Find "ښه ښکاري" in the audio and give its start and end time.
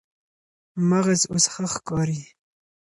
1.53-2.21